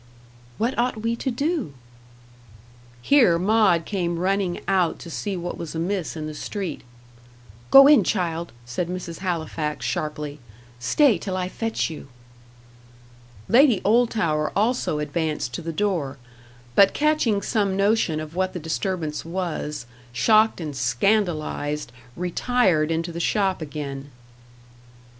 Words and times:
"What 0.57 0.75
ought 0.79 1.03
we 1.03 1.15
to 1.17 1.29
do?" 1.29 1.73
Here 3.03 3.37
Maud 3.37 3.85
came 3.85 4.17
running 4.17 4.59
out 4.67 4.97
to 4.97 5.11
see 5.11 5.37
what 5.37 5.59
was 5.59 5.75
amiss 5.75 6.15
in 6.17 6.25
the 6.25 6.33
street. 6.33 6.81
"Go 7.69 7.85
in, 7.85 8.03
child," 8.03 8.51
said 8.65 8.87
Mrs. 8.89 9.19
Halifax, 9.19 9.85
sharply. 9.85 10.39
"Stay 10.79 11.19
till 11.19 11.37
I 11.37 11.47
fetch 11.47 11.91
you." 11.91 12.07
Lady 13.47 13.79
Oldtower 13.85 14.51
also 14.55 14.97
advanced 14.97 15.53
to 15.53 15.61
the 15.61 15.71
door; 15.71 16.17
but 16.73 16.95
catching 16.95 17.43
some 17.43 17.77
notion 17.77 18.19
of 18.19 18.33
what 18.35 18.53
the 18.53 18.59
disturbance 18.59 19.23
was, 19.23 19.85
shocked 20.11 20.59
and 20.59 20.75
scandalised, 20.75 21.91
retired 22.15 22.89
into 22.89 23.11
the 23.11 23.19
shop 23.19 23.61
again. 23.61 24.09